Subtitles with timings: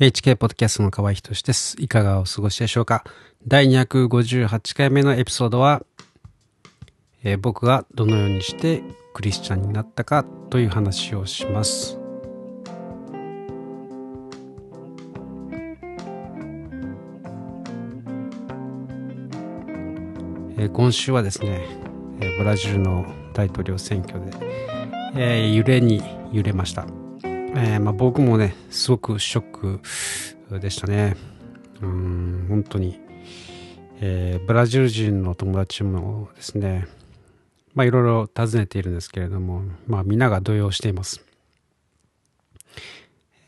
[0.00, 1.76] HK ポッドキャストの河合仁です。
[1.78, 3.04] いかがお過ごしでしょうか？
[3.46, 5.82] 第258回目のエピソードは、
[7.22, 8.82] えー、僕がどのようにして
[9.12, 11.98] クリスチャンになったかという話をします。
[20.56, 21.68] えー、今週はですね、
[22.22, 23.04] えー、ブラジルの
[23.34, 24.32] 大統領選挙で、
[25.14, 26.86] えー、揺れに揺れました。
[27.54, 29.80] えー、まあ、僕もね、すごくショッ
[30.50, 31.16] クでしたね。
[31.82, 33.00] うん、本当に。
[34.00, 36.86] えー、ブラジル人の友達もですね、
[37.74, 41.24] まあ、いろいろ尋ねているんですけれども、まあ、皆が動揺しています。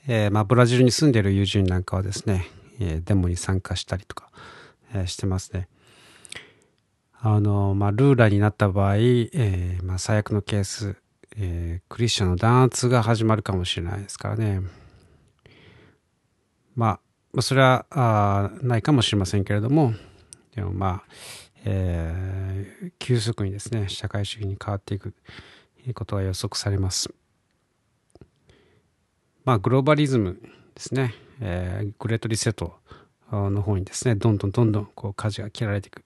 [0.09, 2.47] えー、まあ、ブラジルに住んでいる友人なんかはですね、
[2.81, 4.31] えー、デモに参加したりとか、
[4.95, 5.69] えー、してますね。
[7.21, 10.97] あの、まあ、ルーラーになった場合、えー、まあ、最悪のケース、
[11.37, 14.61] えー、クリスチャンの弾圧が始まるかもしれないですからね。
[16.75, 17.01] ま
[17.37, 19.95] あ、それはあないかもしれませんけれども、
[20.55, 21.03] でもまあ、
[21.65, 25.15] えー、急速にですね、社会主義に変わっていく
[25.95, 27.13] ことが予測されます。
[29.45, 30.41] まあ、グローバリズム
[30.75, 32.79] ですね、えー、グレートリセット
[33.31, 36.05] の方にですね、どんどんどんどんこう舵が切られていく、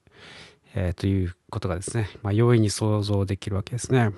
[0.73, 4.11] えー、ということがですね、まあ、容易に想像できるわけですね。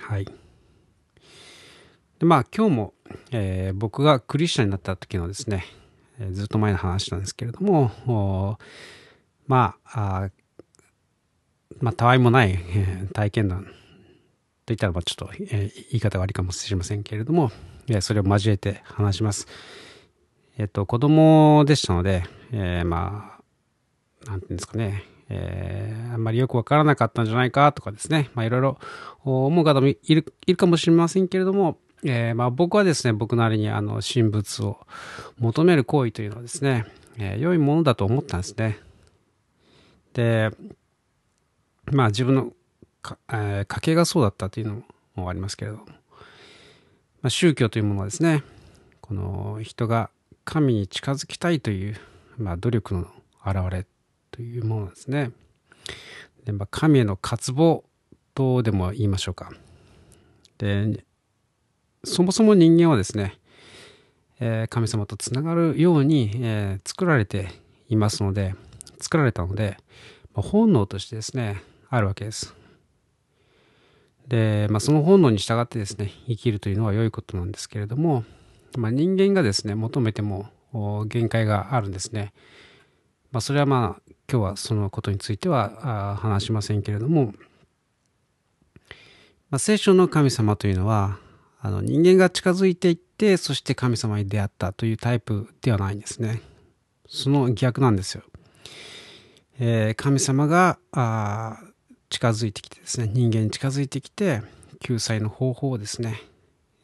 [0.00, 0.24] はい。
[0.24, 2.94] でまあ今日も、
[3.30, 5.64] えー、僕がクリスチャンになった時のですね、
[6.18, 8.58] えー、ずっと前の話なんですけれども、
[9.46, 10.30] まあ、あ
[11.80, 13.66] まあ、たわいもない、えー、体験談
[14.64, 15.48] といったらまあちょっと、えー、
[15.90, 17.50] 言い方が悪いかもしれませんけれども、
[17.88, 19.46] えー、それを交えて話します。
[20.56, 23.40] えっ、と、子供でしたので、え、ま
[24.24, 28.78] あ、なんていうんですかね、えー、あんまりよくわからなかったんじゃないかとかですね、まあいろいろ
[29.24, 34.78] 思う方もいるいるかもしれませんけれども、えー、まあ僕はですね、僕なりにあの神仏を
[35.38, 36.86] 求める行為というのはですね、
[37.16, 38.78] えー、良いものだと思ったんですね。
[40.12, 40.50] で、
[41.90, 42.52] まあ自分の
[43.00, 44.82] か、えー、家系がそうだったというの
[45.14, 48.42] もありますけれども、まあ、宗教というものはですね、
[49.00, 50.10] この人が
[50.44, 51.96] 神に近づきたいという、
[52.36, 53.06] まあ、努力の
[53.44, 53.86] 表れ
[54.34, 55.30] というものですね。
[56.44, 57.84] でまあ、神への渇望
[58.34, 59.52] とでも言いましょうか。
[60.58, 61.04] で、
[62.02, 63.38] そもそも人間はですね、
[64.40, 67.48] えー、神様とつながるように、えー、作られて
[67.88, 68.56] いますので、
[68.98, 69.76] 作られたので、
[70.34, 72.56] まあ、本能としてですね、あるわけです。
[74.26, 78.24] で、まあ、その本能に従ってですね、生きるというのは良いことなんですけれども、
[78.76, 80.50] まあ、人間がですね、求めても
[81.06, 82.32] 限界があるんですね。
[83.30, 87.26] まあ、それはまあ、今日はそのことについては話しませんけれども、
[89.48, 91.18] まあ、聖書の神様というのは
[91.60, 96.40] あの人間が近づいていってそして神様に出会ったというタイプではないんですね。
[97.08, 98.24] その逆なんですよ。
[99.60, 101.60] えー、神様があ
[102.10, 104.42] 近づいてきてですね人間に近づいてきて
[104.80, 106.20] 救済の方法をですね、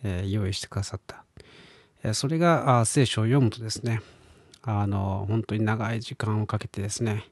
[0.05, 1.25] えー、用意してくださった。
[2.05, 4.03] えー、それがあ聖書を読むとですね
[4.63, 7.25] あの本当に長い時間をかけてですね、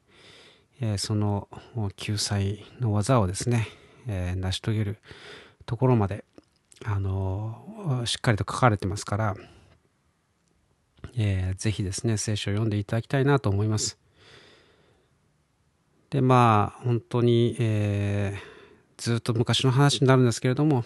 [0.81, 1.47] え、その
[1.95, 3.67] 救済の技をですね、
[4.07, 4.97] え、成し遂げる
[5.65, 6.25] ところまで
[6.85, 9.35] あのしっかりと書かれてますから、
[11.17, 13.97] えー、ぜひですね聖書を読んでいただきたいなと思います。
[16.09, 18.39] でまあ本当に、えー、
[18.97, 20.83] ずっと昔の話になるんですけれども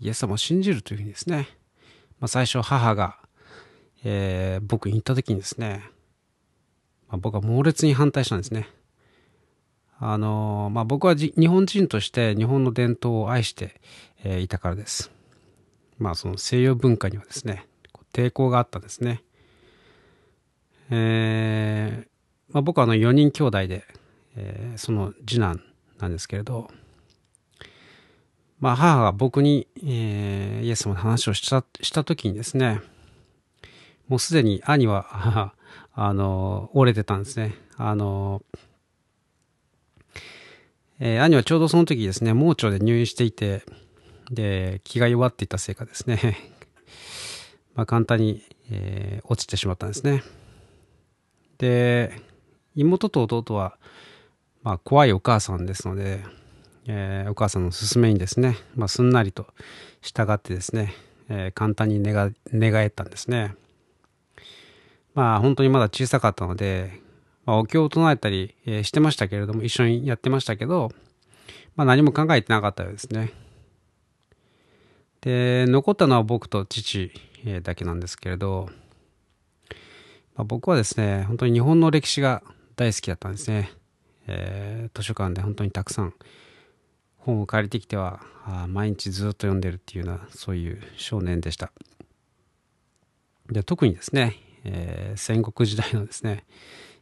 [0.00, 1.48] イエス様を信じるというふうにですね、
[2.18, 3.20] まあ、最初母が
[4.04, 5.82] えー、僕に行った時にですね、
[7.10, 8.68] まあ、僕は猛烈に反対したんですね。
[9.98, 13.80] あの、まあ、僕は日本人として日本の伝統を愛して、
[14.24, 15.10] えー、いたからです。
[15.98, 17.66] まあその西洋文化にはですね、
[18.12, 19.22] 抵抗があったんですね。
[20.90, 23.84] えー、まあ、僕はあの4人兄弟で、
[24.36, 25.62] えー、その次男
[25.98, 26.70] なんですけれど、
[28.58, 32.80] まあ母が僕に、えー、イエス様の話をしたした時にですね、
[34.08, 35.52] もうすでに兄は
[35.92, 37.54] あの、折れてたんですね。
[37.76, 38.42] あの、
[40.98, 43.62] えー、兄はちょうどその時ですね、盲腸で入院していて、
[44.30, 46.38] で、気が弱っていたせいかですね、
[47.74, 50.22] まあ簡単に、えー、落ちてしまったんですね。
[51.58, 52.12] で、
[52.74, 53.78] 妹と弟は、
[54.62, 56.22] まあ怖いお母さんですので、
[56.86, 59.46] えー、お母さんの勧めにですね、まあ、すんなりと
[60.02, 60.92] 従ってですね、
[61.28, 63.54] えー、簡単に寝が寝返ったんですね。
[65.14, 67.00] まあ本当にまだ小さかったので、
[67.46, 70.92] まあ、お経を唱えたり、え、してましたけれども、一緒にやってましたけど、
[71.76, 73.32] まあ何も考えてなかったようですね。
[75.20, 77.12] で、残ったのは僕と父、
[77.44, 78.68] え、だけなんですけれど、
[80.36, 82.42] まあ、僕はですね、本当に日本の歴史が
[82.76, 83.72] 大好きだったんですね。
[84.26, 86.14] えー、図書館で本当にたくさん
[87.18, 91.72] 本を借りてきてはあ毎日ずっと読んでるっていうようなそういう少年でした。
[93.50, 96.44] で特にですね、えー、戦国時代のですね、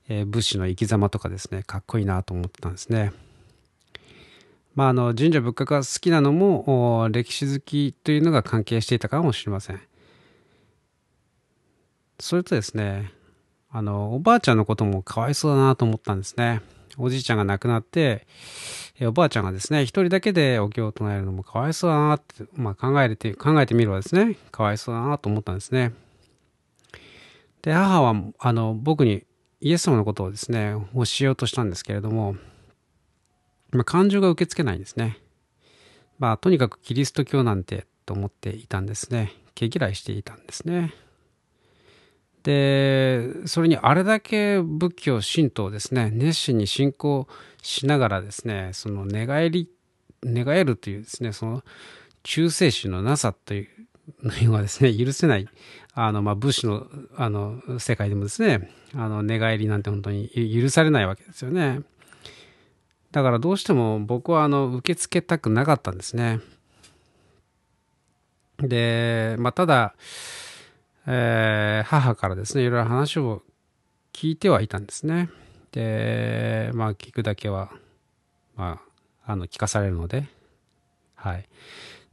[0.08, 3.12] えー、武士の生き様とかですねかっこいいなと思ってたんですね。
[4.74, 9.80] まあ、あの神社仏閣が好きなのも歴史好きというのが関係していたかもしれません。
[12.20, 13.12] それとですね
[13.70, 16.62] あのおばあちゃんのこともかわいそうだなと思ったんですね。
[16.98, 18.26] おじいちゃんが亡くなって、
[19.00, 25.92] おばあちゃんがですね、一人だけでお経を唱えるのもかわいそうだなって、まあ、考えて、考えてみればですね、かわいそうだなと思ったんですね。
[27.68, 29.24] で、母は、あの、僕に
[29.60, 32.34] イエス様のことをですね、教えようとしたんですけれども、
[33.72, 35.18] まあ、感情が受け付けないんですね。
[36.18, 39.34] まあ、とにかくキリスト教なんてと思っていたんですね。
[39.54, 40.94] 毛嫌いしていたんですね。
[42.42, 47.28] で、それにあれだけ仏教、神道をですね、熱心に信仰
[47.60, 49.68] しながらですね、その寝返り、
[50.22, 51.62] 寝返るというですね、その
[52.22, 53.68] 忠誠心のなさという
[54.22, 55.46] のはですね、許せない、
[56.00, 56.86] あの、まあ、武士の、
[57.16, 61.80] あの、世界でもですね、あの、寝返りなんて本当に許されないわけですよね。
[63.10, 66.38] だからどうしても僕はあの受け付けたくなかったんですね。
[68.58, 69.96] で、まあ、ただ、
[71.08, 73.42] えー、母からですね、いろいろ話を
[74.12, 75.30] 聞いてはいたんですね。
[75.72, 77.72] で、まあ、聞くだけは、
[78.54, 78.80] ま
[79.26, 80.28] あ、あの、聞かされるので、
[81.16, 81.48] はい。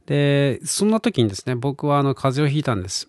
[0.06, 3.08] で、そんな時にですね、僕はあの、風邪をひいたんです。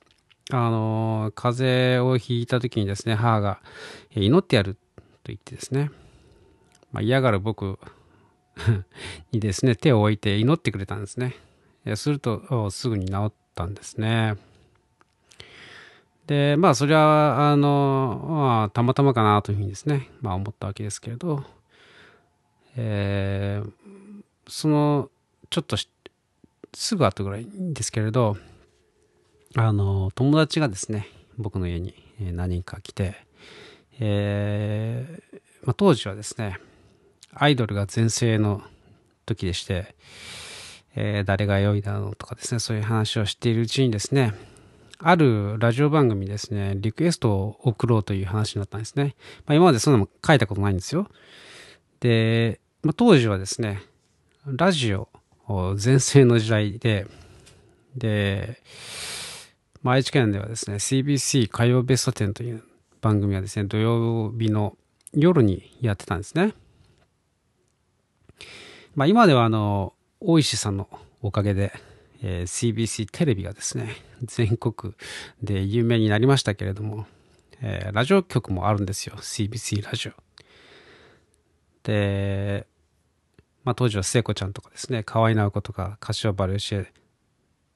[0.51, 3.59] あの、風邪をひいた時にですね、母が、
[4.11, 4.79] 祈ってやると
[5.25, 5.91] 言ってですね、
[6.91, 7.77] まあ、嫌がる僕
[9.31, 11.35] にですね、手を置いて祈ってくれたんですね。
[11.95, 14.35] すると、すぐに治ったんですね。
[16.27, 21.43] で、まあ、それは、あの、まあ、たまたまかなというふうにですね、まあ、思ったわけですけれど、
[22.75, 23.71] えー、
[24.47, 25.09] その、
[25.49, 25.77] ちょっと
[26.73, 28.37] すぐ後ぐらいですけれど、
[29.59, 31.07] あの、友達がですね、
[31.39, 33.15] 僕の家に何人か来て、
[33.99, 36.59] えー、まあ、当時はですね、
[37.33, 38.61] アイドルが全盛の
[39.25, 39.95] 時でして、
[40.95, 44.35] えー、誰が良いだろうとかですね、そういう話をしているうちにですね、
[44.99, 49.15] あるラジオ番組ですね、リクエストを送ろうという話になったんですね。
[49.47, 51.09] まあ、今までそんなの書いたことないんですよ。
[51.99, 53.81] で、まあ、当時はですね、
[54.45, 55.09] ラジオ
[55.77, 57.07] 全盛の時代で、
[57.95, 58.61] で、
[59.87, 62.61] まあ、愛知県ではですね、CBC 火曜ベスト10という
[62.99, 64.77] 番組はですね、土曜日の
[65.13, 66.53] 夜にやってたんですね。
[68.95, 70.89] まあ、今ではあの、大石さんの
[71.21, 71.71] おかげで、
[72.21, 74.93] えー、CBC テレビがですね、全国
[75.41, 77.05] で有名になりましたけれども、
[77.61, 79.15] えー、ラジオ局もあるんですよ。
[79.15, 80.11] CBC ラジオ。
[81.83, 82.67] で、
[83.63, 86.91] まあ、当時は聖子ちゃんとかですね、河合直子とか、柏原芳恵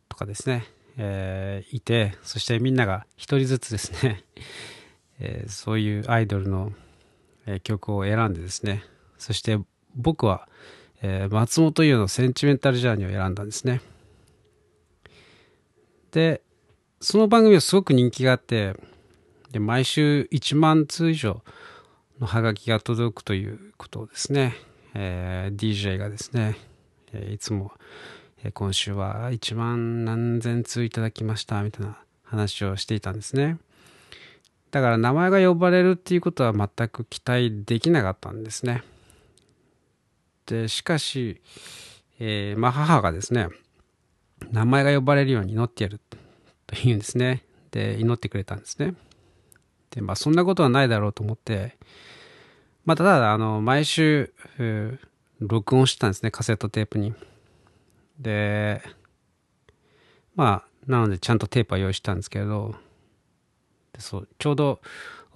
[0.10, 0.66] とかですね、
[0.98, 4.24] えー、いて、そしてみんなが一人ずつですね、
[5.20, 6.74] えー、そういうアイドルの、
[7.46, 8.84] えー、曲を選んでですね、
[9.18, 9.60] そして
[9.96, 10.48] 僕は、
[11.02, 13.82] えー、松本優のセンチメンタルジャーニーを選んだんですね。
[16.12, 16.42] で、
[17.00, 18.76] その番組はすごく人気があって、
[19.52, 21.44] で毎週1万通以上
[22.20, 24.56] のハガキが届くということをですね、
[24.94, 26.58] えー、DJ がですね、
[27.12, 27.72] えー、いつも、
[28.44, 33.58] え、今週は1万何千通いただきましたみたいな話をしていたんですね。
[34.72, 38.84] だから名前が呼ばれるっていうことは全く期待できなかったんですね。
[40.46, 41.42] で、しかし、
[42.20, 43.50] えー、まあ母がですね、
[44.52, 46.00] 名前が呼ばれるように祈ってやる
[46.68, 47.44] というんですね。
[47.72, 48.96] で、祈ってくれたんですね。
[49.92, 51.78] で、まあ、そんなことはないだろうと思って、
[52.86, 54.34] まあ、ただ、あの、毎週、
[55.40, 57.14] 録音してたんですね、カセットテープに。
[58.22, 58.82] で、
[60.36, 62.76] まあ、なので、ちゃんとテープは用意したんですけれど、
[63.98, 64.82] そう、ちょうど、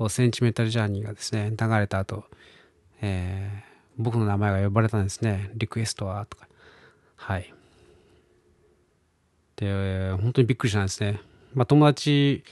[0.10, 2.26] センチメンタルジャーニーがですね、流れた後、
[3.02, 5.52] えー、僕の名前が呼ばれたんですね。
[5.56, 6.48] リクエストはとか。
[7.16, 7.54] はい。
[9.56, 11.22] で、本当にびっくりしたんですね。
[11.54, 12.44] まあ、友達、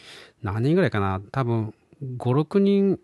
[0.42, 3.00] 何人ぐらいかな多分、5、6人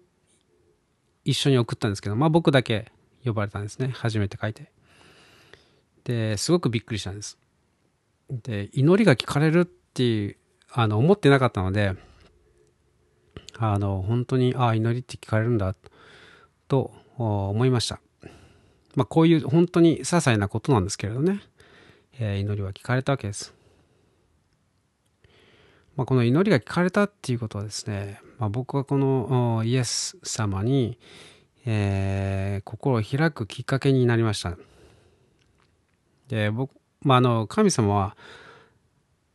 [1.26, 2.92] 一緒に送ったんですけど、まあ僕だけ
[3.24, 3.90] 呼ばれたんですね。
[3.90, 4.72] 初めて書いて。
[6.04, 7.38] で、すごくびっくりしたんです。
[8.30, 10.38] で、祈りが聞かれるっていう、
[10.72, 11.96] あの、思ってなかったので、
[13.58, 15.76] あの、本当に、ああ、祈りって聞かれるんだ、
[16.68, 18.00] と思いました。
[18.96, 21.42] まあこういう本当に些細なことなんですけれどね、
[22.20, 23.54] えー、祈りは聞かれたわけです。
[25.96, 30.98] まあ、この祈りが聞かれたっていうことはですね、まあ、僕はこのイエス様に、
[31.66, 34.58] えー、心を開くきっかけになりました。
[36.30, 36.72] で僕、
[37.02, 38.16] まあ、あの神様は、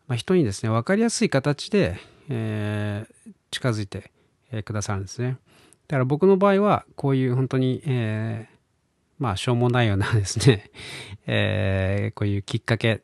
[0.07, 1.99] まあ、人にですね分かりやすい形で、
[2.31, 4.11] えー、近づいて、
[4.51, 5.37] え、くださるんですね。
[5.89, 8.57] だから僕の場合はこういう本当に、えー、
[9.19, 10.71] まあしょうもないようなですね、
[11.27, 13.03] えー、こういうきっかけ、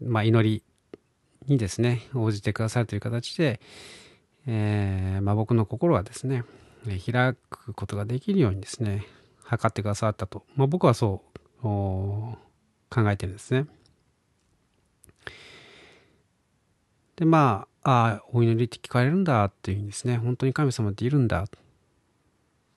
[0.00, 0.62] まあ祈り
[1.48, 3.60] にですね、応じてくださるという形で、
[4.46, 6.44] えー、まあ、僕の心はですね、
[7.04, 9.06] 開くことができるようにですね、
[9.42, 11.22] 測ってくださったと、まあ、僕はそ
[11.62, 12.47] う
[12.90, 13.66] 考えてるんですね。
[17.16, 21.46] で、まあ、ああ、お祈りって聞かれるんだっていうふうにですね、本当に神様っているんだ。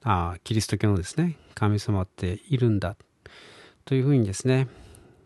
[0.03, 2.95] ああ、キリスト教のですね、神様っているんだ。
[3.85, 4.67] というふうにですね、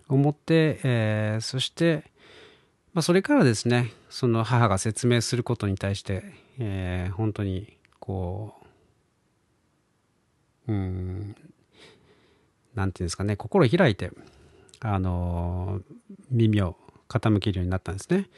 [0.08, 2.12] 思って、えー、そして、
[2.94, 6.24] まあ、それからですねその母が説明することに対して、
[6.60, 8.54] えー、本当にこ
[10.68, 11.36] ううん
[12.74, 14.12] なんていうんですかね心を開いて
[14.94, 15.82] あの
[16.30, 16.78] 耳を
[17.08, 18.30] 傾けるようになったんですね。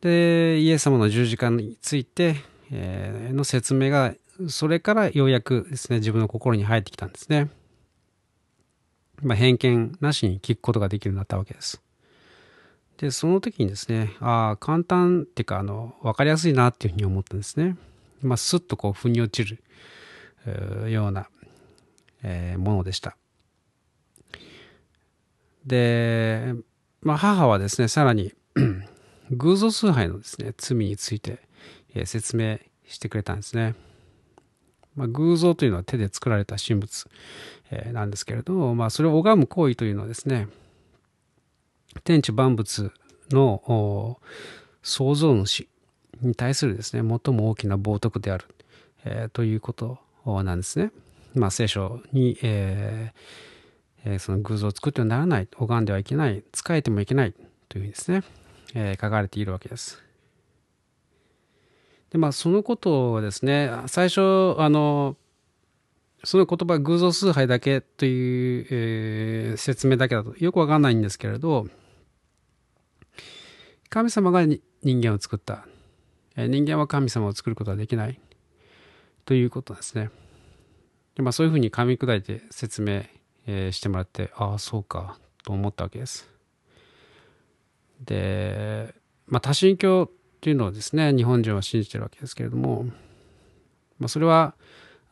[0.00, 2.36] でイエス様の十字架について、
[2.70, 4.14] えー、の説明が
[4.48, 7.50] それからようやくですね自分の心に入ってきたんですね。
[9.22, 11.82] まあ、偏見なしに聞くことができるようになったわけです。
[12.98, 17.76] で、その時にですね、ああ、簡単っていうか、あの、わかりやすいなっていうふうに思ったんですね。
[18.22, 19.58] まあ、スッとこう、腑に落ち
[20.46, 21.28] るような、
[22.22, 23.16] え、ものでした。
[25.66, 26.54] で、
[27.02, 28.32] まあ、母はですね、さらに
[29.30, 31.40] 偶像崇拝のですね、罪について、
[31.94, 33.74] えー、説明してくれたんですね。
[34.96, 37.06] まあ、偶像というのは手で作られた神仏、
[37.70, 40.48] えー、なんですけれど、まあ、それを拝む行為というのはですね、
[42.04, 42.92] 天地万物
[43.30, 44.20] の
[44.82, 45.68] 創造主
[46.20, 48.46] に対するですね、最も大きな冒涜である、
[49.04, 50.90] えー、ということなんですね。
[51.34, 53.49] まあ、聖書に、えー
[54.04, 57.34] えー、その偶像を作ってはならない、拝んではいけない、仕えてもいけない
[57.68, 58.22] というふうにですね、
[58.74, 60.02] えー、書かれているわけです。
[62.10, 64.20] で、まあ、そのことをですね、最初、
[64.58, 65.16] あの、
[66.24, 71.66] その言葉偶像崇拝だけという、えー、説明だけだとよくわかんないんですけれど、
[73.88, 75.66] 神様が人間を作った。
[76.36, 78.20] 人間は神様を作ることはできない。
[79.24, 80.10] ということですね。
[81.14, 83.02] でまあ、そういうふうに噛み砕いて説明、
[83.46, 86.28] え、してもらって、ああ、そうか、と思ったわけです。
[88.04, 88.94] で、
[89.26, 92.86] まあ、多神教っていうのをですね、日本人は信じてるわけですけれども、
[93.98, 94.54] まあ、それは、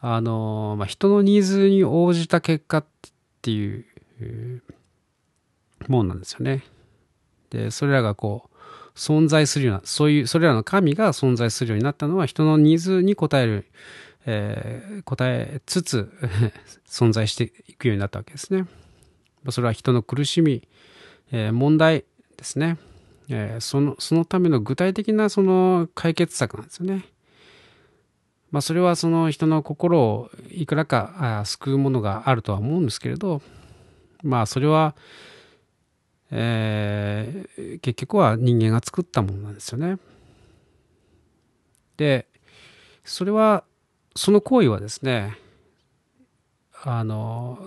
[0.01, 2.85] あの、まあ、人のニーズに応じた結果っ
[3.43, 3.85] ていう
[5.89, 6.65] もんなんですよね。
[7.51, 8.57] で、それらがこう、
[8.97, 13.67] 存在するような、そういう、それらの神が存在するようになったのは人のニーズに応える、
[14.31, 16.13] えー、応えつつ
[16.87, 18.67] 存在していくようになったわけですね。
[19.49, 20.69] それは人の苦しみ、
[21.33, 22.05] えー、問題
[22.37, 22.77] ですね。
[23.31, 27.07] えー、その、そのための具体的なその解決策なんですよね。
[28.51, 33.41] まあそれはその人の心をいくらか救うものがあるとは思うんですけれど、
[34.23, 34.95] まあそれは、
[36.31, 39.99] えー、結局は人間が作ったものなんですよね。
[41.97, 42.27] で
[43.05, 43.65] それは
[44.17, 45.39] その行為はですね
[46.83, 47.59] あの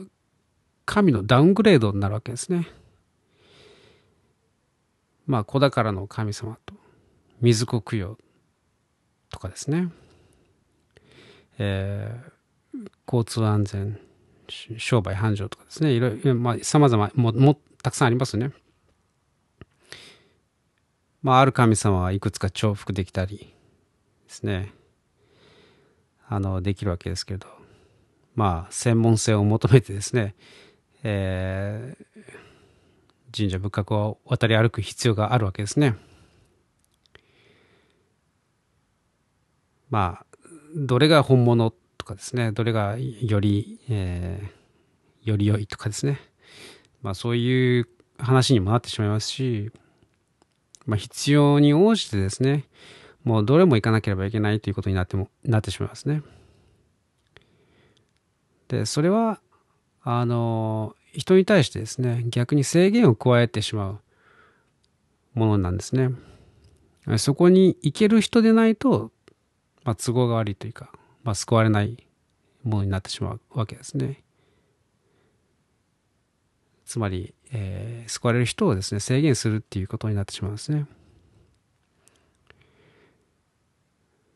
[0.86, 2.68] 神のダウングレードになるわけですね。
[5.28, 6.74] まあ子宝の神様と
[7.40, 8.18] 水子供養
[9.30, 9.90] とかですね、
[11.58, 14.00] えー、交通安全
[14.78, 18.52] 商売繁盛とかですねいろいろまあさまざまももたくさんありますね。
[21.22, 23.54] まあ、ある神様はいくつか重複できたりで
[24.28, 24.74] すね、
[26.32, 27.48] あの、できるわけですけれど、
[28.36, 30.34] まあ、専門性を求めてですね、
[31.04, 35.98] えー、神社仏閣を渡り歩く必要があるわけですね。
[39.90, 40.26] まあ、
[40.74, 46.18] どれが本物とかですね、どれがより、えー、より良いとかですね、
[47.02, 49.70] まあそういう話にもなってしまいますし、
[50.86, 52.70] まあ、必要に応じてですね、
[53.24, 56.24] もうどれも行かなければいけないということになっても、なってしまいますね。
[58.68, 59.42] で、それは、
[60.04, 64.00] あの、人に対してですね、逆に制限を加えてしまう
[65.34, 66.10] ものなんですね。
[67.18, 69.12] そこに行ける人でないと、
[69.84, 70.92] まあ、都合が悪いというか、
[71.24, 72.08] まあ、救われない
[72.64, 74.24] ものになってしまうわけですね。
[76.86, 80.86] つまり、えー、救われる人をですね、制限するっていうことになってしまうんですね。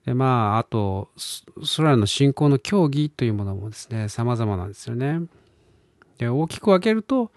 [0.05, 5.21] で、まあ、あと、それらの信仰の教義というものもですね、様々なんですよね。
[6.17, 7.31] で、大きく分けると、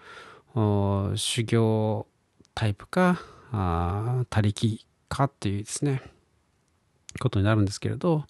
[1.15, 2.07] 修行
[2.53, 3.19] タイプか、
[3.51, 6.01] 他力かっていうですね、
[7.19, 8.25] ことになるんですけれど、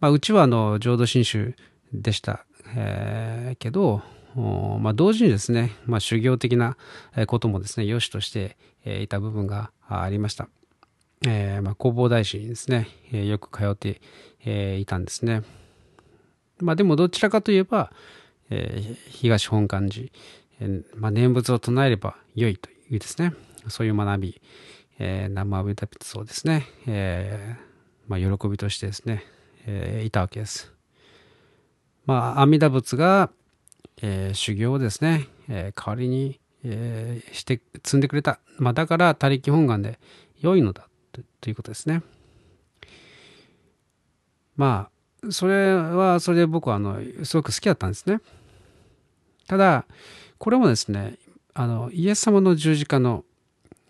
[0.00, 1.56] まあ、うちはあの浄土真宗
[1.92, 2.44] でした、
[2.76, 4.02] えー、けど、
[4.80, 6.76] まあ、同時にですね、まあ、修行的な
[7.26, 10.48] こともですね、良しとしていた部分がありました。
[11.26, 14.00] えー、まあ、弘法大師にですね、えよく通って、
[14.44, 15.42] えいたんですね。
[16.60, 17.92] まあ、でもどちらかといえば、
[18.50, 20.08] え東本願寺、
[20.60, 23.34] えまあ、念仏を唱えれば良いというですね、
[23.68, 24.40] そういう学び、
[24.98, 27.68] えー、南無阿弥陀仏をですね、えー、
[28.08, 29.24] まあ、喜びとしてですね、
[29.66, 30.72] えー、いたわけです。
[32.06, 33.30] まあ、阿弥陀仏が、
[34.02, 38.40] えー、修行をですね、えー、代わりに、えー、して積んでくれた。
[38.58, 39.98] まあ、だから他力本願で
[40.40, 42.02] 良いのだということですね。
[44.56, 44.88] ま
[45.22, 48.20] あ、それはそれで僕はあのすごく好きだったんですね。
[49.46, 49.86] ただ、
[50.38, 51.16] これもですね、
[51.54, 53.24] あのイエス様の十字架の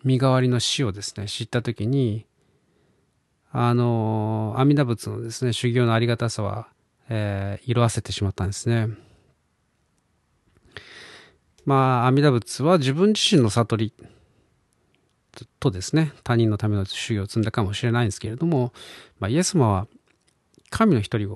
[0.04, 2.26] 身代わりの死をですね、知ったときに、
[3.50, 6.68] あの、阿弥陀仏のですね、修行のありがたさは、
[7.08, 8.88] えー、色あせてしまったんですね。
[11.64, 13.92] まあ、阿弥陀仏は自分自身の悟り
[15.60, 18.72] とですね、他人のための修行を積んだかもしれないんですけれども、
[19.18, 19.86] まあ、イエス様は
[20.70, 21.28] 神の一人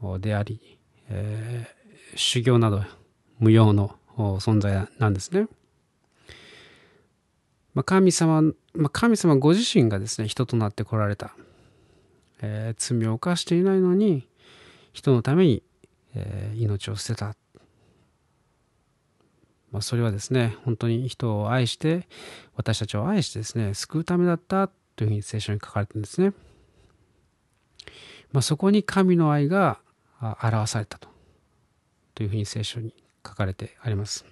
[0.00, 0.78] 子であり、
[1.08, 2.82] えー、修行など
[3.38, 5.48] 無用の存在なんですね。
[7.74, 8.42] まあ、神様、
[8.74, 11.34] まあ、神様ご自身がですね、人となって来られた。
[12.42, 14.26] えー、罪を犯していないのに、
[14.92, 15.62] 人のために、
[16.14, 17.36] えー、命を捨てた。
[19.72, 22.08] まあ、それはですね、本当に人を愛して、
[22.56, 26.32] 私たちを愛してですね、救うためだったというふうに聖書に書かれてるんですね。
[28.32, 29.80] まあ、そこに神の愛が
[30.20, 31.08] 表されたと
[32.14, 32.94] というふうに聖書に
[33.26, 34.24] 書かれてあります。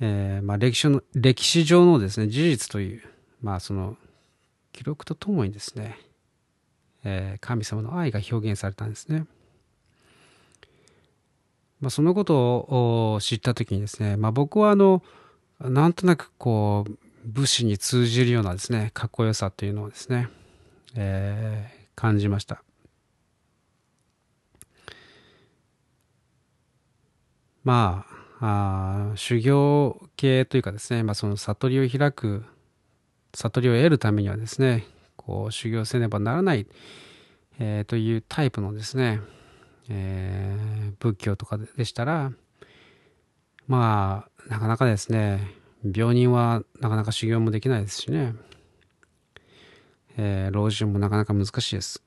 [0.00, 3.02] えー、まあ、歴史の歴史上のですね事実という、
[3.42, 3.96] まあ、その
[4.72, 5.98] 記録とともにですね、
[7.04, 9.26] えー、神様の愛が表現されたんですね。
[11.80, 15.02] まあ、そのことを知った時にですね、まあ、僕はあの
[15.60, 20.28] なんとなくこう武士に通じるようなですねかっこよさというのをですね、
[20.96, 22.62] えー、感じました。
[27.64, 28.18] まあ
[29.12, 32.44] あ修行系というかですね、まあ、その悟りを開く
[33.34, 34.86] 悟りを得るためにはですね
[35.16, 36.66] こう修行せねばならない、
[37.58, 39.20] えー、というタイプのですね、
[39.88, 42.32] えー、仏教とかでしたら
[43.66, 48.34] まあなかなかですね病人はなかなか修行もできないですしね、
[50.16, 52.02] えー、老人もなかなか難しいです。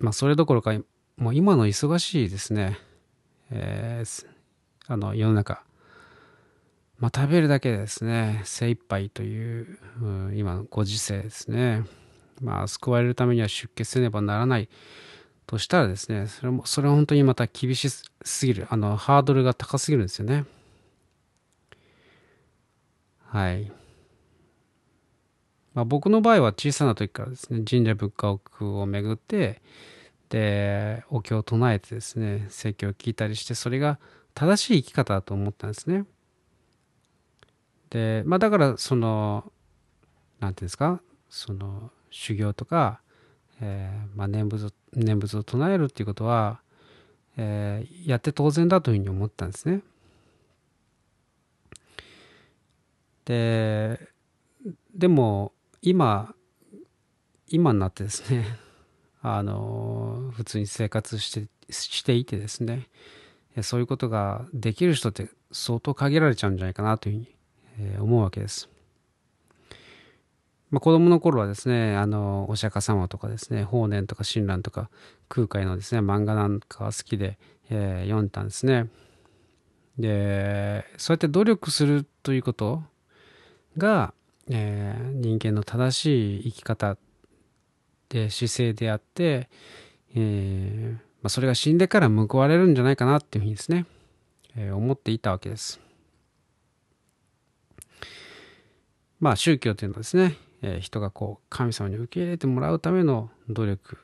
[0.00, 0.72] まあそれどころか
[1.16, 2.78] もう今の忙しいですね、
[3.50, 4.26] えー、
[4.86, 5.64] あの世の中、
[6.98, 8.42] まあ、食べるだけでですね。
[8.44, 11.84] 精一杯という、うん、今のご時世ですね。
[12.40, 14.68] まあ救われるためには出家せねばならない。
[15.46, 18.66] としたらですねそれもそれは本当にまた厳しすぎる。
[18.70, 20.44] あのハードルが高すぎるんですよね。
[23.26, 23.72] はい。
[25.74, 29.62] まあ、僕の場合は小さな時からですね神社仏家屋を巡って
[30.28, 33.98] でお経を唱えてですね説教を聞いたりしてそれが
[34.34, 36.04] 正しい生き方だと思ったんですね。
[37.92, 39.52] で、まあだからその、
[40.40, 43.01] なんていうんですか、その修行とか、
[43.62, 46.60] えー、まあ念仏念仏を唱えるっていうことは、
[47.36, 49.80] えー、やって当然だというふうに思ったんですね。
[53.24, 54.00] で、
[54.94, 56.34] でも今、
[57.48, 58.44] 今になってですね、
[59.22, 62.88] あの、普通に生活してしていてですね、
[63.62, 67.26] そういうことができる人って相当限られちゃうんじゃないかなという
[67.76, 68.68] ふうに、思うわけです。
[70.72, 74.88] まあ、子供の頃はですね、あの、お釈迦様とかですね、法然とか親鸞とか
[75.28, 78.88] 空海のですね、漫画なんかが好きで、えー、読んだんですね。
[79.98, 82.82] で、そうやって努力するということ
[83.76, 84.14] が、
[84.48, 86.96] えー、人間の正しい生き方
[88.08, 89.50] で姿勢であって、
[90.14, 93.84] えー、まあ、それが死んでから報われるんじゃないかなっていうふうにですね、
[94.56, 95.80] えー、思っていたわけです。
[99.20, 103.98] まあ宗教というのはですね、え、人がこう神様に受け入れてもらうための努力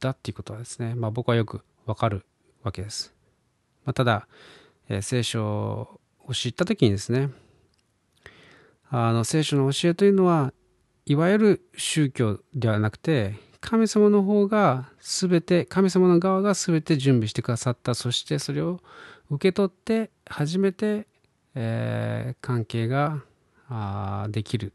[0.00, 2.26] だっていうことはですね、まあ僕はよくわかる
[2.62, 3.14] わけです。
[3.84, 4.28] まあ、ただ、
[4.88, 7.30] えー、聖書を知った時にですね、
[8.90, 10.52] あの聖書の教えというのは
[11.06, 18.80] いわゆる宗教ではなくて神様の方が全て神様の側が全て準備してくださったそしてそれを
[19.30, 21.08] 受け取って初めて、
[21.54, 23.22] えー、関係が
[23.68, 24.72] あできる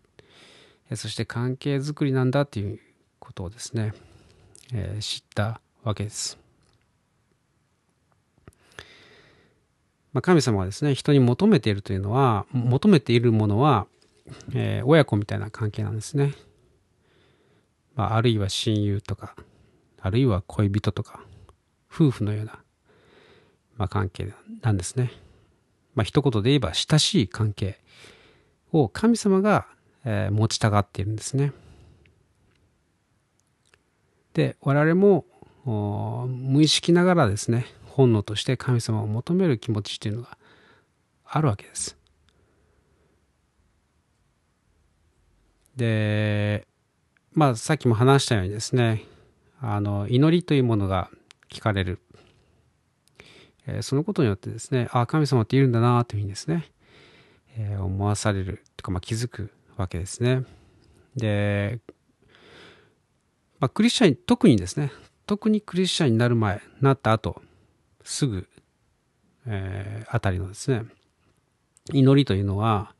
[0.95, 2.79] そして関係づくりなんだという
[3.19, 3.93] ことをですね、
[4.73, 6.37] えー、知ったわけです。
[10.13, 13.85] まあ、神様はですね人に求めているというのは求めているものは、
[14.55, 16.33] えー、親子みたいな関係なんですね。
[17.95, 19.35] まあ、あるいは親友とか
[20.01, 21.21] あるいは恋人とか
[21.93, 22.59] 夫婦のような、
[23.77, 25.11] まあ、関係なんですね。
[25.95, 27.79] まあ一言で言えば親しい関係
[28.71, 29.67] を神様が、
[30.05, 31.51] えー、持ちたがっているんですね。
[34.33, 35.25] で我々も
[36.27, 40.37] 無意識ながらですね本能として神様を求める気持ちっていうのが
[41.25, 41.97] あるわけです。
[45.75, 46.67] で
[47.33, 49.03] まあさっきも話したようにですね
[49.61, 51.09] あの祈りというものが
[51.49, 51.99] 聞かれる、
[53.65, 56.69] えー、そのことによってですねああ神様っているんだなというふうにですね、
[57.57, 60.43] えー、思わされるとか、まあ、気づくわけですね。
[61.15, 61.79] で、
[63.59, 64.91] まあ、クリスチャン特にですね
[65.25, 67.41] 特にクリスチャンになる前なった後
[68.03, 68.47] すぐ、
[69.47, 70.85] えー、あたりのですね
[71.91, 72.93] 祈りというのは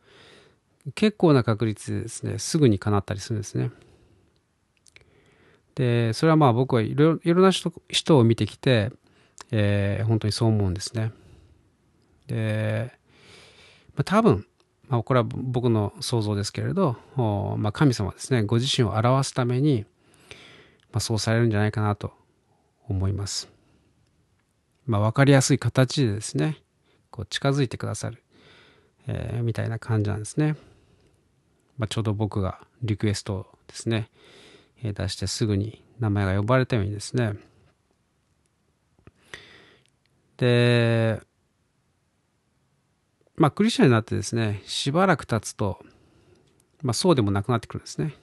[0.95, 3.71] 結構な確率でですねすぐに叶ったりするんですね。
[5.75, 8.91] でそれはまあ僕はいろいろな人人を見てきて、
[9.51, 11.11] えー、本当にそう思うんですね。
[12.29, 12.91] で、
[13.95, 14.45] まあ、多分、
[14.89, 16.97] まあ、これは僕の想像ですけれど、
[17.57, 19.85] まあ、神様ですねご自身を表すために、
[20.91, 22.11] まあ、そうされるんじゃないかなと
[22.87, 23.47] 思います。
[24.87, 26.57] まあ、分かりやすい形でですね
[27.11, 28.23] こう近づいてくださる、
[29.05, 30.55] えー、みたいな感じなんですね。
[31.77, 34.09] まあ、ちょうど僕がリクエストをですね、
[34.83, 37.35] えー、出してすぐに名前が呼ばれたようにですね
[40.37, 41.21] で
[43.39, 45.79] まあクリスチャンになってですねしばらく経つと、
[46.83, 48.13] まあ、そうでもなくなってくるんですね。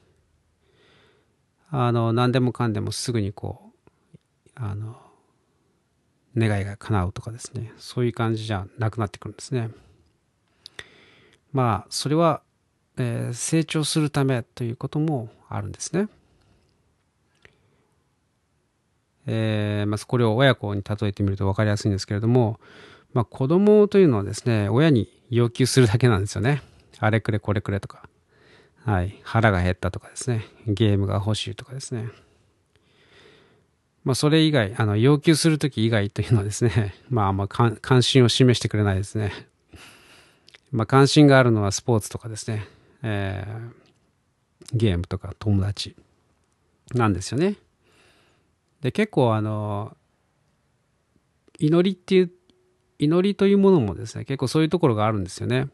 [1.71, 3.73] あの何でもかんでもすぐにこ
[4.15, 4.97] うあの
[6.37, 7.73] 願いが叶うとかですね。
[7.79, 9.71] そういう感じじゃなくなってくるんですね。
[11.53, 12.43] まあそれは、
[12.99, 16.09] えー、成長するためということもあるんですね。
[19.27, 22.61] えー、まずこれを親子に例えてみると分かりやすいんですけれども、
[23.17, 26.63] まあ、子供というのはですね親に要求するだけなんですよね。
[26.99, 28.11] あれくれこれくれとか。
[28.85, 29.19] はい。
[29.23, 30.45] 腹が減ったとかですね。
[30.67, 32.11] ゲームが欲しいとかですね。
[34.05, 39.33] まあ、それ以外、あの、要求するとき以外というのはですね、 まあ、あんま関心を示してくれないですね。
[40.71, 42.69] まあ、関心があるのはスポーツとかですね、
[43.03, 45.97] えー、ゲームとか友達
[46.93, 47.57] なんですよね。
[48.83, 49.97] で、結構、あの、
[51.59, 52.31] 祈りっていう、
[52.99, 55.69] 祈りというものもですね、結構そういうところがあるんですよね。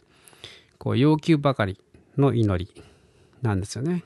[0.79, 1.79] こう、要求ばかり
[2.17, 2.83] の祈り
[3.43, 4.05] なんですよね。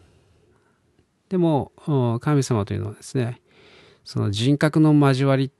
[1.28, 1.72] でも、
[2.20, 3.40] 神様というのはですね、
[4.06, 5.50] その人格の交わり、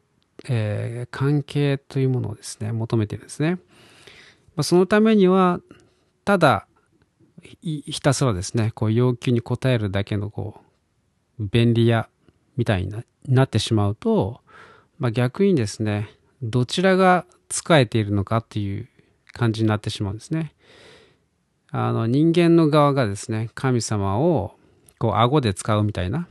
[0.49, 3.57] えー、関係というものをですね求めてるんですね。
[4.55, 5.61] まあ、そのためには
[6.25, 6.69] ただ
[7.43, 10.61] ひたすらですねこう要求に応えるだけのこ
[11.41, 12.09] う便利屋
[12.57, 12.95] みたいに
[13.27, 14.41] なってしまうと、
[15.01, 16.09] まあ、逆にですね
[16.41, 18.89] どちらが使えているのかっていう
[19.33, 20.55] 感じになってしまうんですね。
[21.71, 24.55] あの人間の側がですね神様を
[24.99, 26.29] こう顎で使うみたいな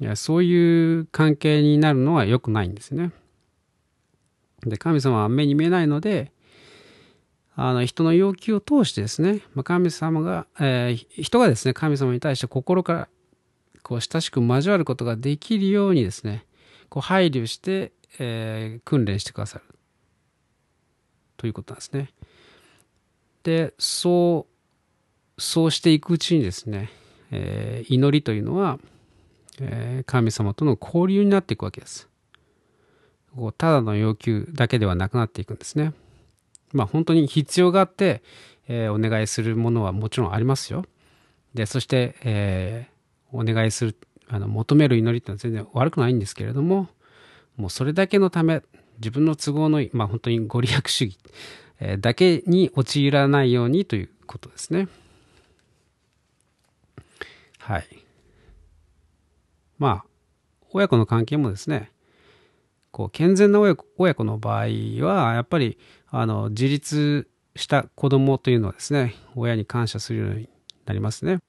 [0.00, 3.10] いやそういう関係になるのは良くないんですね。
[4.64, 6.32] で神様は目に見えないので
[7.54, 13.08] あの人の要求を通してですね、ま、神様が、えー、人がですね神様に対して心から
[13.82, 16.44] こう親しく交わることができるようにですね
[16.88, 19.64] こう配慮して、えー、訓練してくださる
[21.36, 22.10] ということなんですね。
[23.42, 24.46] でそ
[25.38, 26.90] うそうしていくうちにですね、
[27.30, 28.78] えー、祈りというのは
[29.60, 32.08] え神様との交流になっていくわけです。
[33.34, 35.92] こうただの要求だけではなくなっていくんですね。
[36.72, 38.22] まあ本当に必要があって、
[38.68, 40.84] えー、お願いするものはもちろんありますよ。
[41.54, 43.96] で、そして、えー、お願いする、
[44.28, 46.88] あの求める祈りってのは全然悪くないんですけれども、
[47.56, 48.62] もうそれだけのため、
[48.98, 51.18] 自分の都合のいい、まあ本当にご利益主義、
[52.00, 54.88] だけに陥らないようにということですね。
[57.58, 57.86] はい。
[59.78, 60.04] まあ、
[60.70, 61.90] 親子の関係もですね、
[62.92, 64.64] こう健全な親子親子の場合
[65.04, 65.78] は、やっぱり
[66.08, 70.48] あの自立した子供というのはですね、親に感謝するように
[70.86, 71.40] なりますね。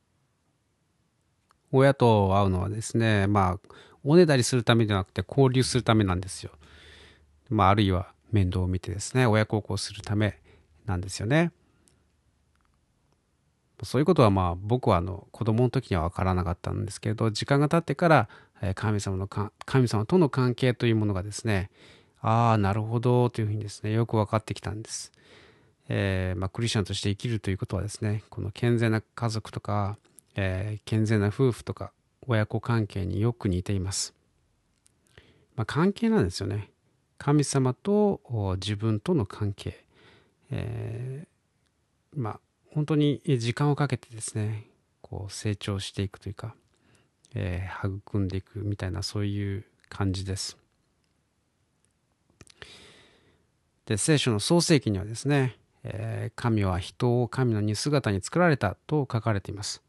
[1.72, 6.52] 親と会うのはですね、まあ、おねだりするためではなくて交流するためなんですよ。
[7.50, 10.40] まあ、あるいは面倒を見てですね、親孝行するため
[10.86, 11.52] なんですよね。
[13.84, 18.30] そういうことはまあ僕はあの子供の時には分からなかったんですけれど時間が経ってから
[18.74, 21.70] 神様の神様との関係というものがですね
[22.20, 25.12] ああなるほどというふうにですねよく分かってきたんです。
[25.90, 29.98] えー、まあ、クリスチャンとして生きるということはですねこの健全な家族とか、
[30.36, 31.94] えー、健全な夫婦とか
[32.28, 34.14] 親子関係によく似ています。
[35.56, 36.72] まあ、関係なんですよね。
[37.18, 38.22] 神様と
[38.60, 39.84] 自分との関係。
[40.50, 42.40] えー、まあ
[42.72, 44.68] 本当に時間をかけてですね
[45.02, 46.56] こう成長していくというか、
[47.34, 50.58] えー、育んでいくみたいなそういう感じです。
[53.86, 59.82] で聖書の創世記にはですね、えー、神は人を神の似姿に作られたと書かれています。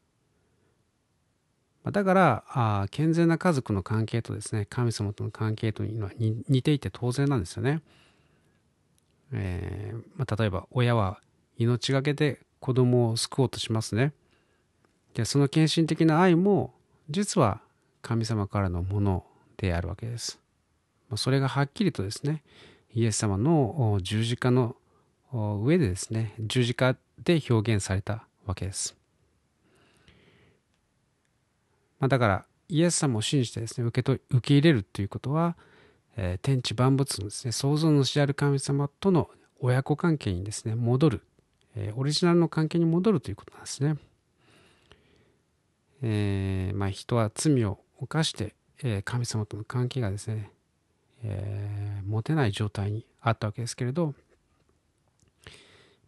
[1.85, 7.81] だから健全な家族の関係とですね神様との関係というのは似ていて当然なんですよね。
[9.31, 11.19] えーまあ、例えば親は
[11.57, 14.13] 命がけで子供を救おうとしますね。
[15.13, 16.73] でその献身的な愛も
[17.09, 17.61] 実は
[18.01, 19.25] 神様からのもの
[19.57, 20.39] であるわけです。
[21.15, 22.43] それがはっきりとですね
[22.93, 24.75] イエス様の十字架の
[25.31, 28.98] 上でですね十字架で表現されたわけです。
[31.99, 35.55] まあ、だからイエス様を信じてですね受けと受け入れるということは、
[36.15, 41.21] えー、天地万物のですね創造主である神様との親子関係にですね戻る
[41.75, 43.95] えオリジナルの関係に戻るということなんですね。
[46.01, 50.51] えー、まあ、人は罪を犯して、え神様との関係がですね、
[51.23, 54.13] え、持てない状態にあったわけですけれど、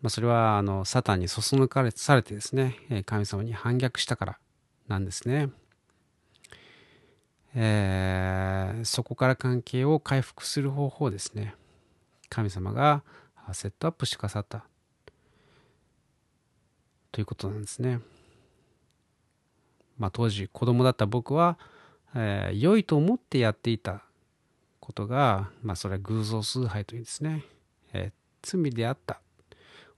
[0.02, 4.40] まあ、それはあのサタンにそそ抜かれされてですね神様に反逆したから
[4.88, 5.50] なんですね。
[7.54, 11.54] えー、そこから関係を回復する方法ですね
[12.30, 13.04] 神様が
[13.54, 14.64] セットアップしてくださった
[17.12, 18.00] ということなんですね。
[19.98, 21.60] まあ、当時子供だった僕は、
[22.16, 24.04] えー、良いと思ってやっていた
[24.80, 27.44] ことが、まあ、それは偶像崇拝というですね、
[27.94, 28.12] えー、
[28.42, 29.22] 罪であった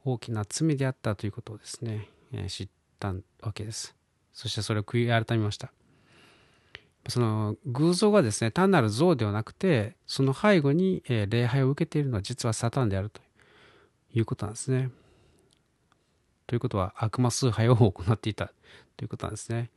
[0.04, 3.96] 大きな罪であったということをですね、えー、知ったわけです。
[4.34, 5.72] そしてそれを悔い改めました。
[7.10, 13.22] その偶像がですね単なる像ではなくてその背後に、礼拝を受けているのは実はサタンであると
[14.13, 14.89] いうことなんですね。
[16.48, 18.52] ということは悪魔崇拝を行っていた
[18.96, 19.70] ということなんですね。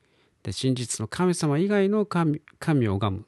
[0.42, 3.26] で真実の神様以外の神神を拝む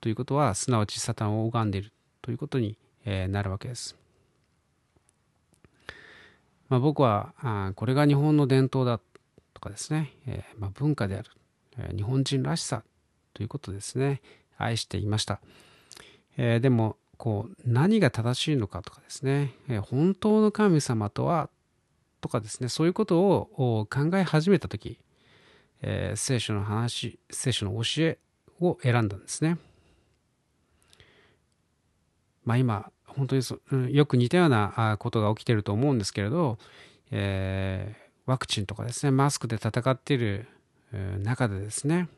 [0.00, 3.96] ということはすなわちサタンを拝んでいるということに、なるわけです。
[6.68, 9.00] まあ、僕はあこれが日本の伝統だ
[9.52, 11.30] とかですね、え、まあ、文化である、
[11.78, 12.82] え、日本人らしさ
[13.34, 14.20] ということですね。
[14.58, 15.40] 愛していました。
[16.36, 21.50] えでもこう何が正しいのかとかですね、え本当の神様とは
[22.20, 22.68] とかですね。
[22.68, 24.98] そういうことを考え始めた時、
[25.82, 28.18] えー、聖書の話聖書の教え
[28.60, 29.58] を選んだんですね。
[32.44, 36.58] まあ今本当にそ、うん、よく似たようなことが起きてると思うんですけれど、
[37.10, 39.10] えー、ワクチンとかですね。
[39.10, 40.46] マスクで戦っている
[41.22, 42.08] 中でですね、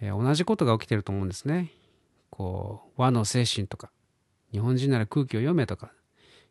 [0.00, 1.70] えー、同じことが起きてると思うんですね。
[2.30, 3.90] こう和の精神とか
[4.52, 5.92] 日本人なら空気を読めとか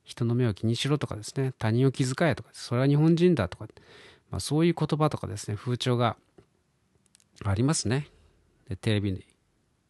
[0.04, 1.54] 人の目を気にしろとかですね。
[1.58, 3.68] 他人を気遣えとかそれは日本人だとか、
[4.30, 5.58] まあ、そういう言葉とかですね。
[5.58, 6.18] 風潮が
[7.44, 8.08] ありますね。
[8.70, 9.26] でテレビに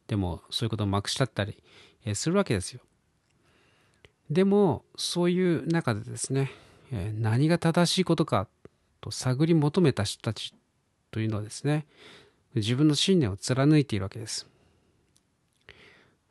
[0.08, 1.58] でもそういうことをまくしちゃったり、
[2.06, 2.82] えするわけですよ。
[4.30, 6.52] でもそういう中でですね、
[6.92, 8.48] え何が正しいことか
[9.02, 10.54] と探り求めた人たち
[11.12, 11.86] というのはですね
[12.56, 14.48] 自分の信念を貫いているわけです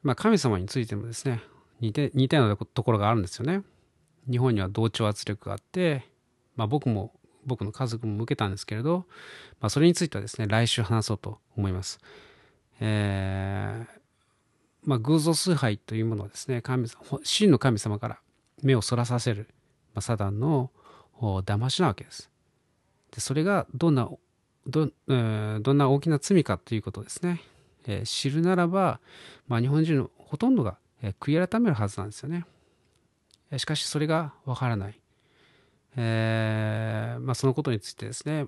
[0.02, 1.42] まあ神様についてもですね
[1.82, 3.62] 似て似たようなところがあるんですよね。
[4.30, 6.06] 日本には同調圧力があって、
[6.54, 7.12] まあ、僕も
[7.44, 9.04] 僕の家族も受けたんですけれど、
[9.60, 11.98] まあ、それについてはですね来週話そうと思います。
[12.80, 14.02] えー
[14.84, 16.88] まあ、偶像崇拝というものをですね神
[17.24, 18.20] 真の神様から
[18.62, 19.48] 目をそらさせる、
[19.94, 20.70] まあ、サダンの
[21.20, 22.30] 騙しなわけです。
[23.12, 24.08] でそれがどんな
[24.66, 27.40] ど,、どんな大きな罪かということですね、
[27.86, 29.00] えー、知るならば、
[29.48, 32.46] まあ、日本人のほとんどがえ悔い改めるはずなんですよね。
[33.58, 34.98] しかしそれがわからない。
[35.96, 38.46] えー、まあ、そのことについてですね、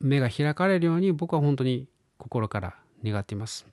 [0.00, 1.86] 目が開かれるように僕は本当に
[2.18, 3.66] 心から願っています。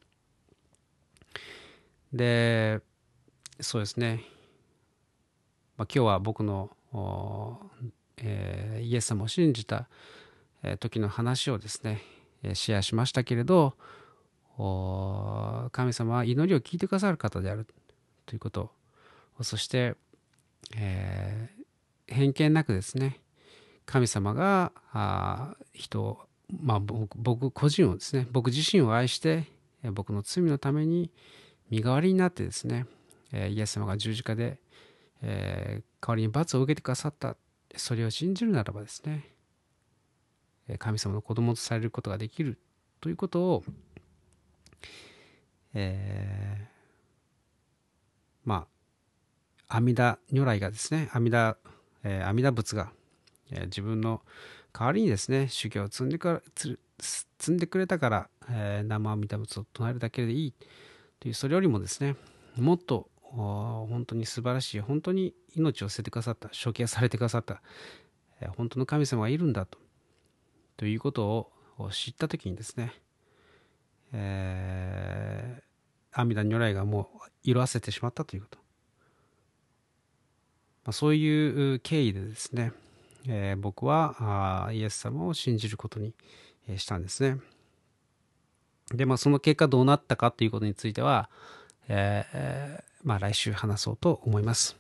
[2.14, 2.82] で、
[3.60, 4.24] そうですね、
[5.78, 6.70] まあ、今日は僕の、
[8.18, 9.88] えー、イエス様を信じた
[10.80, 12.02] 時の話をですね、
[12.54, 13.76] シェアしましたけれど
[15.72, 17.66] 神様は祈りを聞いてくださる方である
[18.26, 18.72] ということ。
[19.42, 19.96] そして、
[20.76, 23.20] えー、偏見なくですね
[23.86, 24.72] 神様が
[25.74, 26.20] 人を、
[26.62, 29.46] まあ、僕個人をですね僕自身を愛して
[29.94, 31.12] 僕の罪のために
[31.70, 32.86] 身代わりになってですね
[33.32, 34.60] イエス様が十字架で、
[35.22, 37.38] えー、代わりに罰を受けてくださった。
[37.76, 39.30] それを信じるならばですね
[40.78, 42.60] 神様の子供とされることができる
[43.00, 43.64] ということを、
[45.74, 46.66] えー、
[48.44, 48.68] ま
[49.70, 51.56] あ阿弥陀如来がですね阿弥陀、
[52.04, 52.92] えー、阿弥陀仏が、
[53.52, 54.22] えー、自分の
[54.74, 56.42] 代わりにですね修行を積んでから
[57.00, 60.54] 積んでくれたから、えー、生阿弥陀仏を唱えるだけでいい
[61.20, 62.16] というそれよりもですね
[62.58, 67.62] もっと本当に素晴らしい本当に命を捨ててくださった処刑されてくださった、
[68.42, 69.87] えー、本当の神様がいるんだと。
[70.78, 72.94] ということを知った時にですね、
[74.14, 78.64] えー、阿弥陀如来がもう色あせてしまったということ、ま
[80.90, 82.72] あ、そういう経緯でですね、
[83.28, 86.14] えー、僕はイエス様を信じることに
[86.78, 87.40] したんですね。
[88.94, 91.30] でまあその結果どうなったかということについては、
[91.90, 94.78] えー、まあ来週話そうと思います。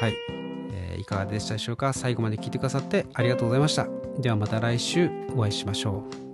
[0.00, 0.59] はい。
[1.00, 1.92] いかがでしたでしょうか？
[1.92, 3.88] 最後まで聞いてくださってありがとうございました。
[4.18, 6.29] ではまた来週お会いしましょう。